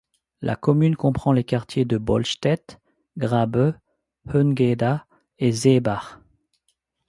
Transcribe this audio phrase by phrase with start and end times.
[0.41, 2.79] La commune comprend les quartiers de Bollstedt,
[3.17, 3.77] Grabe,
[4.25, 5.05] Höngeda
[5.37, 6.17] et Seebach.